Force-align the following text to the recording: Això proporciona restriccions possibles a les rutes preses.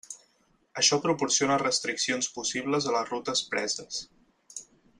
Això 0.81 0.97
proporciona 1.03 1.57
restriccions 1.63 2.31
possibles 2.39 2.89
a 2.89 2.95
les 2.97 3.13
rutes 3.13 3.45
preses. 3.53 4.01